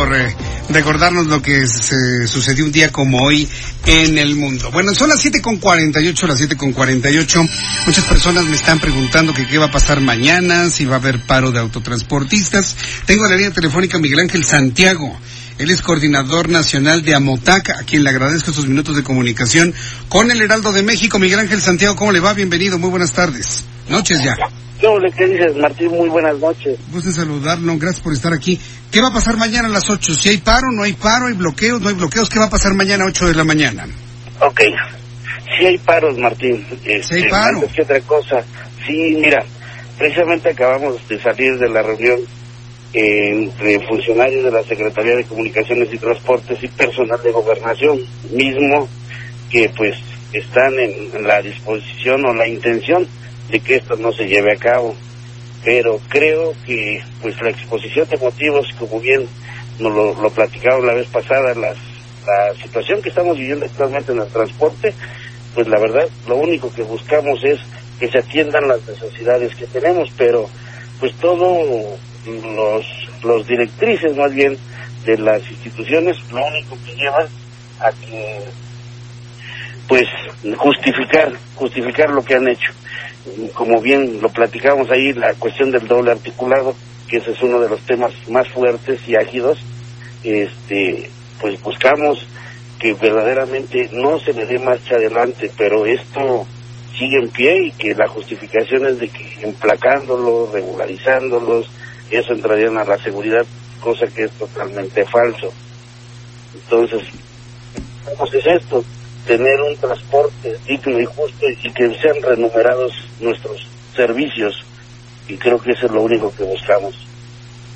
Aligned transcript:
Por 0.00 0.16
eh, 0.16 0.34
recordarnos 0.70 1.26
lo 1.26 1.42
que 1.42 1.66
se 1.66 2.26
sucedió 2.26 2.64
un 2.64 2.72
día 2.72 2.90
como 2.90 3.22
hoy 3.22 3.46
en 3.84 4.16
el 4.16 4.34
mundo. 4.34 4.70
Bueno, 4.70 4.94
son 4.94 5.10
las 5.10 5.22
7.48, 5.22 6.26
las 6.26 6.40
7.48. 6.40 7.50
Muchas 7.84 8.04
personas 8.06 8.46
me 8.46 8.56
están 8.56 8.80
preguntando 8.80 9.34
que 9.34 9.46
qué 9.46 9.58
va 9.58 9.66
a 9.66 9.70
pasar 9.70 10.00
mañana, 10.00 10.70
si 10.70 10.86
va 10.86 10.94
a 10.94 11.00
haber 11.00 11.20
paro 11.26 11.52
de 11.52 11.58
autotransportistas. 11.58 12.76
Tengo 13.04 13.26
en 13.26 13.30
la 13.30 13.36
línea 13.36 13.52
telefónica 13.52 13.98
Miguel 13.98 14.20
Ángel 14.20 14.42
Santiago. 14.42 15.14
Él 15.60 15.68
es 15.68 15.82
coordinador 15.82 16.48
nacional 16.48 17.02
de 17.02 17.14
Amotac, 17.14 17.68
a 17.68 17.82
quien 17.84 18.02
le 18.02 18.08
agradezco 18.08 18.50
estos 18.50 18.66
minutos 18.66 18.96
de 18.96 19.02
comunicación 19.02 19.74
con 20.08 20.30
el 20.30 20.40
Heraldo 20.40 20.72
de 20.72 20.82
México. 20.82 21.18
Miguel 21.18 21.38
Ángel 21.38 21.60
Santiago, 21.60 21.96
¿cómo 21.96 22.12
le 22.12 22.20
va? 22.20 22.32
Bienvenido, 22.32 22.78
muy 22.78 22.88
buenas 22.88 23.12
tardes. 23.12 23.62
Noches 23.90 24.24
ya. 24.24 24.36
¿Qué 24.80 25.26
dices, 25.26 25.54
Martín? 25.56 25.88
Muy 25.88 26.08
buenas 26.08 26.38
noches. 26.38 26.78
Gusto 26.90 27.12
saludarlo, 27.12 27.76
gracias 27.76 28.02
por 28.02 28.14
estar 28.14 28.32
aquí. 28.32 28.58
¿Qué 28.90 29.02
va 29.02 29.08
a 29.08 29.12
pasar 29.12 29.36
mañana 29.36 29.68
a 29.68 29.70
las 29.70 29.90
8? 29.90 30.14
Si 30.14 30.30
hay 30.30 30.38
paro, 30.38 30.72
no 30.72 30.82
hay 30.82 30.94
paro, 30.94 31.26
hay 31.26 31.34
bloqueos, 31.34 31.78
no 31.82 31.90
hay 31.90 31.94
bloqueos, 31.94 32.30
¿qué 32.30 32.38
va 32.38 32.46
a 32.46 32.50
pasar 32.50 32.72
mañana 32.72 33.04
a 33.04 33.08
8 33.08 33.28
de 33.28 33.34
la 33.34 33.44
mañana? 33.44 33.86
Ok, 34.40 34.62
si 35.58 35.66
hay 35.66 35.76
paros, 35.76 36.16
Martín. 36.16 36.66
Este, 36.72 37.02
si 37.02 37.14
hay 37.16 37.28
paro. 37.28 37.58
Antes 37.58 37.72
que 37.74 37.82
otra 37.82 38.00
cosa, 38.00 38.42
sí, 38.86 39.18
mira, 39.20 39.44
precisamente 39.98 40.48
acabamos 40.48 41.06
de 41.06 41.20
salir 41.20 41.58
de 41.58 41.68
la 41.68 41.82
reunión 41.82 42.39
entre 42.92 43.80
funcionarios 43.86 44.44
de 44.44 44.50
la 44.50 44.62
Secretaría 44.64 45.16
de 45.16 45.24
Comunicaciones 45.24 45.92
y 45.92 45.98
Transportes 45.98 46.62
y 46.62 46.68
personal 46.68 47.22
de 47.22 47.30
gobernación 47.30 48.00
mismo 48.32 48.88
que 49.50 49.70
pues 49.76 49.96
están 50.32 50.78
en 50.78 51.26
la 51.26 51.40
disposición 51.42 52.24
o 52.24 52.34
la 52.34 52.48
intención 52.48 53.06
de 53.50 53.60
que 53.60 53.76
esto 53.76 53.96
no 53.96 54.12
se 54.12 54.26
lleve 54.26 54.52
a 54.52 54.56
cabo. 54.56 54.94
Pero 55.64 56.00
creo 56.08 56.54
que 56.66 57.02
pues 57.20 57.40
la 57.42 57.50
exposición 57.50 58.08
de 58.08 58.16
motivos, 58.16 58.66
como 58.78 59.00
bien 59.00 59.26
nos 59.78 59.94
lo, 59.94 60.20
lo 60.20 60.30
platicaron 60.30 60.86
la 60.86 60.94
vez 60.94 61.08
pasada, 61.08 61.54
las, 61.54 61.76
la 62.26 62.54
situación 62.62 63.02
que 63.02 63.10
estamos 63.10 63.36
viviendo 63.38 63.66
actualmente 63.66 64.12
en 64.12 64.20
el 64.20 64.28
transporte, 64.28 64.94
pues 65.54 65.68
la 65.68 65.78
verdad 65.78 66.08
lo 66.28 66.36
único 66.36 66.72
que 66.72 66.82
buscamos 66.82 67.42
es 67.44 67.58
que 67.98 68.08
se 68.08 68.18
atiendan 68.18 68.68
las 68.68 68.86
necesidades 68.86 69.54
que 69.54 69.66
tenemos, 69.66 70.10
pero 70.16 70.48
pues 70.98 71.14
todos 71.16 71.98
los, 72.26 72.86
los 73.22 73.46
directrices 73.46 74.16
más 74.16 74.32
bien 74.32 74.56
de 75.04 75.16
las 75.18 75.40
instituciones 75.50 76.16
lo 76.30 76.44
único 76.46 76.76
que 76.84 76.94
llevan 76.94 77.26
a 77.80 77.90
que 77.92 78.40
pues 79.88 80.06
justificar 80.56 81.32
justificar 81.60 82.10
lo 82.10 82.24
que 82.24 82.34
han 82.34 82.48
hecho. 82.48 82.72
Como 83.54 83.80
bien 83.80 84.20
lo 84.22 84.30
platicamos 84.30 84.90
ahí, 84.90 85.12
la 85.12 85.34
cuestión 85.34 85.70
del 85.70 85.86
doble 85.86 86.12
articulado, 86.12 86.74
que 87.06 87.18
ese 87.18 87.32
es 87.32 87.42
uno 87.42 87.60
de 87.60 87.68
los 87.68 87.80
temas 87.82 88.12
más 88.28 88.48
fuertes 88.48 89.00
y 89.06 89.14
ágidos, 89.14 89.58
este, 90.24 91.10
pues 91.40 91.60
buscamos 91.60 92.26
que 92.78 92.94
verdaderamente 92.94 93.90
no 93.92 94.18
se 94.18 94.32
le 94.32 94.46
dé 94.46 94.58
marcha 94.58 94.94
adelante, 94.94 95.50
pero 95.56 95.84
esto 95.84 96.46
sigue 96.98 97.18
en 97.18 97.28
pie 97.28 97.66
y 97.66 97.72
que 97.72 97.94
la 97.94 98.08
justificación 98.08 98.86
es 98.86 98.98
de 98.98 99.08
que 99.08 99.38
emplacándolos, 99.42 100.50
regularizándolos, 100.50 101.70
eso 102.18 102.32
entrarían 102.32 102.76
a 102.78 102.84
la 102.84 102.98
seguridad, 102.98 103.46
cosa 103.80 104.06
que 104.06 104.24
es 104.24 104.32
totalmente 104.32 105.04
falso. 105.06 105.52
Entonces, 106.54 107.02
¿cómo 108.04 108.24
es 108.32 108.46
esto? 108.46 108.84
tener 109.26 109.60
un 109.60 109.76
transporte 109.76 110.56
digno 110.66 110.98
y 110.98 111.04
justo 111.04 111.46
y 111.48 111.70
que 111.72 111.94
sean 112.00 112.22
renumerados 112.22 112.92
nuestros 113.20 113.66
servicios 113.94 114.64
y 115.28 115.36
creo 115.36 115.60
que 115.60 115.72
eso 115.72 115.86
es 115.86 115.92
lo 115.92 116.02
único 116.02 116.32
que 116.34 116.44
buscamos 116.44 117.06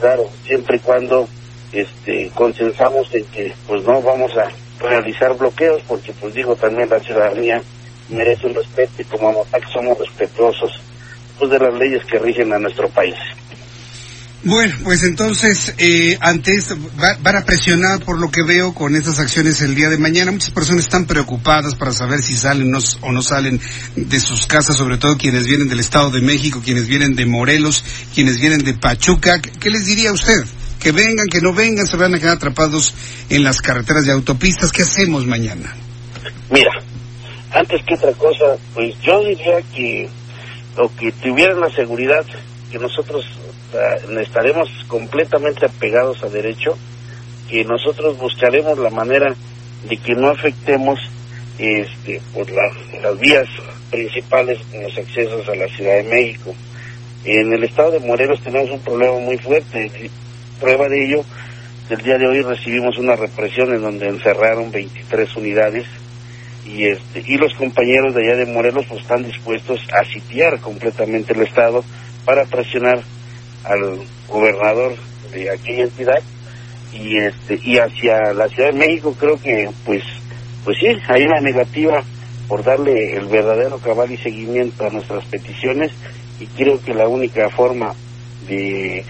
claro 0.00 0.28
siempre 0.44 0.76
y 0.76 0.80
cuando 0.80 1.28
este 1.72 2.30
consensamos 2.34 3.14
en 3.14 3.24
que 3.26 3.54
pues 3.66 3.82
no 3.84 4.02
vamos 4.02 4.36
a 4.36 4.50
realizar 4.78 5.36
bloqueos 5.36 5.82
porque 5.86 6.12
pues 6.12 6.34
digo 6.34 6.56
también 6.56 6.88
la 6.90 7.00
ciudadanía 7.00 7.62
merece 8.08 8.46
un 8.46 8.54
respeto 8.54 9.00
y 9.00 9.04
como 9.04 9.28
AMOTAC 9.28 9.68
somos 9.68 9.98
respetuosos 9.98 10.80
pues 11.38 11.50
de 11.50 11.58
las 11.58 11.74
leyes 11.74 12.04
que 12.04 12.18
rigen 12.18 12.52
a 12.52 12.58
nuestro 12.58 12.88
país 12.88 13.16
bueno, 14.44 14.76
pues 14.84 15.02
entonces, 15.02 15.74
eh, 15.78 16.16
antes 16.20 16.72
van 16.96 17.36
a 17.36 17.44
presionar 17.44 18.04
por 18.04 18.20
lo 18.20 18.30
que 18.30 18.44
veo 18.44 18.72
con 18.72 18.94
estas 18.94 19.18
acciones 19.18 19.60
el 19.62 19.74
día 19.74 19.88
de 19.88 19.98
mañana. 19.98 20.30
Muchas 20.30 20.50
personas 20.50 20.82
están 20.82 21.06
preocupadas 21.06 21.74
para 21.74 21.92
saber 21.92 22.22
si 22.22 22.34
salen 22.34 22.72
o 22.74 23.12
no 23.12 23.22
salen 23.22 23.60
de 23.96 24.20
sus 24.20 24.46
casas, 24.46 24.76
sobre 24.76 24.96
todo 24.96 25.18
quienes 25.18 25.48
vienen 25.48 25.68
del 25.68 25.80
Estado 25.80 26.10
de 26.10 26.20
México, 26.20 26.62
quienes 26.64 26.86
vienen 26.86 27.16
de 27.16 27.26
Morelos, 27.26 27.84
quienes 28.14 28.40
vienen 28.40 28.62
de 28.62 28.74
Pachuca. 28.74 29.40
¿Qué 29.40 29.70
les 29.70 29.86
diría 29.86 30.12
usted? 30.12 30.44
Que 30.78 30.92
vengan, 30.92 31.26
que 31.28 31.40
no 31.40 31.52
vengan, 31.52 31.88
se 31.88 31.96
van 31.96 32.14
a 32.14 32.18
quedar 32.18 32.36
atrapados 32.36 32.94
en 33.30 33.42
las 33.42 33.60
carreteras 33.60 34.04
de 34.04 34.12
autopistas. 34.12 34.70
¿Qué 34.70 34.82
hacemos 34.82 35.26
mañana? 35.26 35.74
Mira, 36.48 36.70
antes 37.50 37.82
que 37.84 37.94
otra 37.94 38.12
cosa, 38.12 38.56
pues 38.72 38.94
yo 39.02 39.24
diría 39.24 39.60
que, 39.74 40.08
o 40.76 40.88
que 40.94 41.10
tuvieran 41.10 41.60
la 41.60 41.70
seguridad 41.70 42.24
que 42.70 42.78
nosotros 42.78 43.24
estaremos 44.20 44.68
completamente 44.86 45.66
apegados 45.66 46.22
a 46.22 46.28
derecho, 46.28 46.76
que 47.48 47.64
nosotros 47.64 48.18
buscaremos 48.18 48.78
la 48.78 48.90
manera 48.90 49.34
de 49.88 49.96
que 49.96 50.14
no 50.14 50.28
afectemos 50.28 50.98
este, 51.58 52.20
por 52.34 52.46
las 52.50 53.18
vías 53.18 53.48
principales 53.90 54.58
en 54.72 54.84
los 54.84 54.96
accesos 54.96 55.48
a 55.48 55.54
la 55.54 55.66
Ciudad 55.68 55.96
de 55.96 56.04
México. 56.04 56.54
En 57.24 57.52
el 57.52 57.64
estado 57.64 57.92
de 57.92 58.00
Morelos 58.00 58.40
tenemos 58.42 58.70
un 58.70 58.80
problema 58.80 59.18
muy 59.18 59.38
fuerte. 59.38 60.10
Prueba 60.60 60.88
de 60.88 61.04
ello, 61.04 61.24
el 61.90 62.02
día 62.02 62.18
de 62.18 62.26
hoy 62.26 62.42
recibimos 62.42 62.98
una 62.98 63.16
represión 63.16 63.74
en 63.74 63.82
donde 63.82 64.08
encerraron 64.08 64.70
23 64.70 65.36
unidades 65.36 65.86
y 66.66 66.84
este 66.84 67.24
y 67.26 67.38
los 67.38 67.54
compañeros 67.54 68.14
de 68.14 68.24
allá 68.24 68.36
de 68.36 68.52
Morelos 68.52 68.84
pues 68.88 69.00
están 69.00 69.24
dispuestos 69.24 69.80
a 69.98 70.04
sitiar 70.04 70.60
completamente 70.60 71.32
el 71.32 71.42
estado 71.42 71.82
para 72.28 72.44
presionar 72.44 73.02
al 73.64 74.00
gobernador 74.28 74.94
de 75.32 75.50
aquella 75.50 75.84
entidad 75.84 76.22
y 76.92 77.16
este 77.16 77.58
y 77.64 77.78
hacia 77.78 78.34
la 78.34 78.46
Ciudad 78.48 78.70
de 78.70 78.78
México 78.78 79.16
creo 79.18 79.40
que 79.40 79.70
pues 79.86 80.02
pues 80.62 80.76
sí 80.78 80.88
hay 81.08 81.22
una 81.22 81.40
negativa 81.40 82.04
por 82.46 82.62
darle 82.62 83.16
el 83.16 83.28
verdadero 83.28 83.78
cabal 83.78 84.12
y 84.12 84.18
seguimiento 84.18 84.84
a 84.84 84.90
nuestras 84.90 85.24
peticiones 85.24 85.90
y 86.38 86.44
creo 86.48 86.78
que 86.82 86.92
la 86.92 87.08
única 87.08 87.48
forma 87.48 87.94
de 88.46 89.06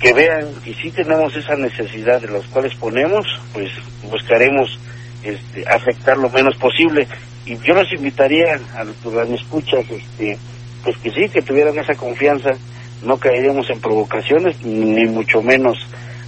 que 0.00 0.12
vean 0.14 0.54
que 0.64 0.72
sí 0.72 0.90
tenemos 0.92 1.36
esa 1.36 1.54
necesidad 1.56 2.18
de 2.22 2.28
los 2.28 2.46
cuales 2.46 2.74
ponemos 2.76 3.26
pues 3.52 3.70
buscaremos 4.10 4.78
este, 5.22 5.64
afectar 5.68 6.16
lo 6.16 6.30
menos 6.30 6.56
posible. 6.56 7.06
Y 7.44 7.58
yo 7.58 7.74
los 7.74 7.92
invitaría 7.92 8.58
a 8.74 8.84
los 8.84 8.96
que 8.96 9.34
escuchas 9.34 9.84
este 9.90 10.38
pues 10.86 10.96
que 10.98 11.10
sí 11.10 11.28
que 11.28 11.42
tuvieran 11.42 11.76
esa 11.80 11.96
confianza 11.96 12.50
no 13.02 13.18
caeríamos 13.18 13.68
en 13.70 13.80
provocaciones, 13.80 14.62
ni 14.64 15.04
mucho 15.06 15.42
menos 15.42 15.76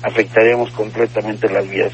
afectaríamos 0.03 0.73
completamente 0.73 1.49
las 1.49 1.69
vías, 1.71 1.93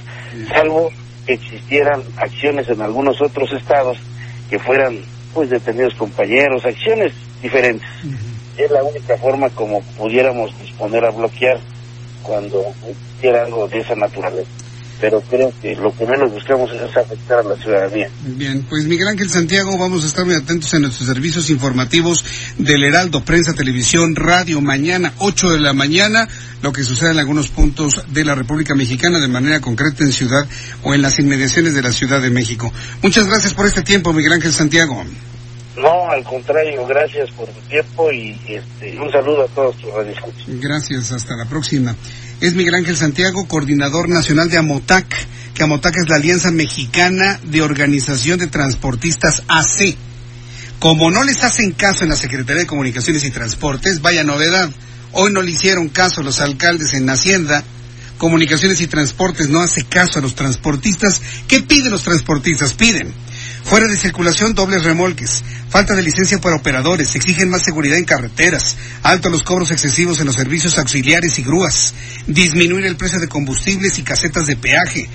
salvo 0.49 0.91
que 1.27 1.35
existieran 1.35 2.03
acciones 2.17 2.67
en 2.71 2.81
algunos 2.81 3.21
otros 3.21 3.53
estados 3.53 3.99
que 4.49 4.59
fueran 4.59 4.99
pues 5.35 5.51
detenidos 5.51 5.95
compañeros, 5.95 6.65
acciones 6.65 7.13
diferentes. 7.43 7.89
Es 8.57 8.71
la 8.71 8.83
única 8.83 9.19
forma 9.19 9.51
como 9.51 9.83
pudiéramos 9.99 10.59
disponer 10.59 11.05
a 11.05 11.11
bloquear 11.11 11.59
cuando 12.23 12.65
existiera 12.89 13.45
algo 13.45 13.69
de 13.69 13.81
esa 13.81 13.95
naturaleza 13.95 14.64
pero 15.01 15.21
creo 15.23 15.53
que 15.61 15.75
lo 15.77 15.95
que 15.95 16.07
menos 16.07 16.33
buscamos 16.33 16.71
es 16.73 16.97
afectar 16.97 17.41
a 17.41 17.43
la 17.43 17.57
ciudadanía. 17.57 18.09
Bien, 18.25 18.65
pues 18.69 18.85
Miguel 18.85 19.09
Ángel 19.09 19.31
Santiago, 19.31 19.77
vamos 19.79 20.05
a 20.05 20.07
estar 20.07 20.25
muy 20.25 20.35
atentos 20.35 20.73
en 20.75 20.83
nuestros 20.83 21.09
servicios 21.09 21.51
informativos 21.51 22.25
del 22.59 22.85
Heraldo, 22.85 23.25
prensa, 23.25 23.53
televisión, 23.53 24.15
radio, 24.17 24.61
mañana, 24.61 25.13
8 25.19 25.53
de 25.53 25.59
la 25.61 25.73
mañana, 25.73 26.29
lo 26.63 26.73
que 26.73 26.83
sucede 26.83 27.11
en 27.11 27.19
algunos 27.19 27.49
puntos 27.49 28.03
de 28.09 28.25
la 28.25 28.35
República 28.35 28.75
Mexicana, 28.75 29.21
de 29.21 29.29
manera 29.29 29.61
concreta 29.61 30.05
en 30.05 30.13
Ciudad 30.13 30.47
o 30.83 30.95
en 30.95 31.03
las 31.03 31.19
inmediaciones 31.19 31.75
de 31.75 31.83
la 31.83 31.93
Ciudad 31.93 32.21
de 32.21 32.31
México. 32.31 32.73
Muchas 33.03 33.27
gracias 33.27 33.55
por 33.55 33.67
este 33.67 33.83
tiempo, 33.83 34.13
Miguel 34.13 34.33
Ángel 34.33 34.53
Santiago. 34.53 35.05
No, 35.77 36.09
al 36.09 36.23
contrario, 36.23 36.87
gracias 36.87 37.31
por 37.33 37.49
tu 37.49 37.61
tiempo 37.63 38.13
y 38.13 38.39
este, 38.47 38.99
un 38.99 39.11
saludo 39.11 39.43
a 39.43 39.49
todos 39.49 39.77
tus 39.77 39.93
radioescuchas. 39.93 40.45
Gracias, 40.47 41.11
hasta 41.11 41.37
la 41.37 41.47
próxima. 41.47 41.97
Es 42.41 42.55
Miguel 42.55 42.77
Ángel 42.77 42.97
Santiago, 42.97 43.49
coordinador 43.49 44.09
nacional 44.09 44.49
de 44.51 44.59
AMOTAC, 44.59 45.07
que 45.53 45.63
AMOTAC 45.65 45.97
es 45.97 46.09
la 46.09 46.17
Alianza 46.17 46.53
Mexicana 46.53 47.41
de 47.43 47.63
Organización 47.63 48.39
de 48.39 48.47
Transportistas 48.47 49.43
AC. 49.49 49.97
Como 50.79 51.11
no 51.11 51.25
les 51.25 51.43
hacen 51.43 51.73
caso 51.73 52.05
en 52.05 52.11
la 52.11 52.17
Secretaría 52.17 52.63
de 52.63 52.67
Comunicaciones 52.69 53.25
y 53.25 53.31
Transportes, 53.31 54.01
vaya 54.01 54.23
novedad, 54.23 54.71
hoy 55.13 55.33
no 55.33 55.43
le 55.43 55.51
hicieron 55.51 55.89
caso 55.89 56.21
a 56.21 56.25
los 56.25 56.41
alcaldes 56.41 56.95
en 56.95 57.09
Hacienda, 57.11 57.65
Comunicaciones 58.19 58.81
y 58.81 58.87
Transportes 58.87 59.51
no 59.51 59.61
hace 59.61 59.85
caso 59.85 60.21
a 60.21 60.23
los 60.23 60.37
transportistas. 60.37 61.21
¿Qué 61.49 61.63
piden 61.63 61.91
los 61.91 62.05
transportistas? 62.05 62.75
Piden 62.75 63.13
Fuera 63.65 63.89
de 63.89 63.97
circulación, 63.97 64.55
dobles 64.55 64.85
remolques. 64.85 65.43
Falta 65.71 65.95
de 65.95 66.03
licencia 66.03 66.39
para 66.39 66.57
operadores. 66.57 67.15
Exigen 67.15 67.49
más 67.49 67.65
seguridad 67.65 67.97
en 67.97 68.05
carreteras. 68.05 68.77
Alto 69.03 69.31
los 69.31 69.43
cobros 69.43 69.71
excesivos 69.71 70.21
en 70.21 70.27
los 70.27 70.37
servicios 70.37 70.79
auxiliares 70.79 71.39
y 71.39 71.43
grúas. 71.43 71.95
Disminuir 72.27 72.85
el 72.85 72.97
precio 72.97 73.21
de 73.21 73.29
combustibles 73.29 73.99
y 73.99 74.03
casetas 74.03 74.47
de 74.47 74.57
peaje. 74.57 75.09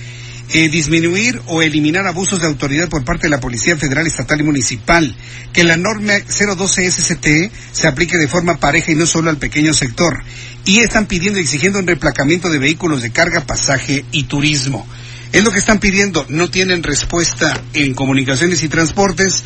Eh, 0.52 0.68
disminuir 0.68 1.40
o 1.46 1.62
eliminar 1.62 2.08
abusos 2.08 2.42
de 2.42 2.48
autoridad 2.48 2.90
por 2.90 3.06
parte 3.06 3.28
de 3.28 3.30
la 3.30 3.40
Policía 3.40 3.78
Federal, 3.78 4.08
Estatal 4.08 4.40
y 4.42 4.44
Municipal, 4.44 5.16
que 5.54 5.64
la 5.64 5.78
norma 5.78 6.14
012 6.28 6.90
SCTE 6.92 7.52
se 7.72 7.88
aplique 7.88 8.18
de 8.18 8.28
forma 8.28 8.60
pareja 8.60 8.92
y 8.92 8.96
no 8.96 9.06
solo 9.06 9.30
al 9.30 9.38
pequeño 9.38 9.76
sector. 9.76 10.24
Y 10.66 10.80
están 10.80 11.06
pidiendo 11.06 11.38
y 11.38 11.44
exigiendo 11.44 11.78
un 11.78 11.86
replacamiento 11.86 12.50
de 12.50 12.58
vehículos 12.58 13.04
de 13.04 13.12
carga, 13.12 13.42
pasaje 13.42 14.06
y 14.12 14.24
turismo. 14.24 14.88
Es 15.32 15.44
lo 15.44 15.52
que 15.52 15.60
están 15.60 15.80
pidiendo. 15.80 16.26
No 16.30 16.50
tienen 16.50 16.82
respuesta 16.84 17.54
en 17.74 17.94
comunicaciones 17.94 18.64
y 18.64 18.70
transportes. 18.70 19.44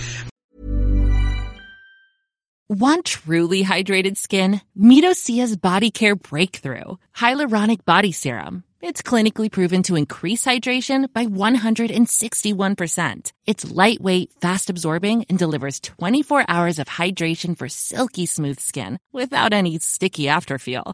Want 2.70 3.06
truly 3.06 3.64
hydrated 3.64 4.18
skin? 4.18 4.62
Meet 4.76 5.04
Osea's 5.04 5.58
Body 5.58 5.92
Care 5.92 6.16
Breakthrough 6.16 6.96
Hyaluronic 7.16 7.86
Body 7.86 8.12
Serum. 8.12 8.64
It's 8.82 9.02
clinically 9.02 9.52
proven 9.52 9.84
to 9.84 9.96
increase 9.96 10.46
hydration 10.46 11.12
by 11.14 11.26
161%. 11.28 13.32
It's 13.46 13.72
lightweight, 13.72 14.32
fast 14.42 14.70
absorbing, 14.70 15.26
and 15.30 15.38
delivers 15.38 15.80
24 15.80 16.46
hours 16.48 16.80
of 16.80 16.88
hydration 16.88 17.58
for 17.58 17.70
silky 17.70 18.26
smooth 18.26 18.60
skin 18.60 19.00
without 19.14 19.54
any 19.54 19.80
sticky 19.80 20.24
afterfeel. 20.24 20.94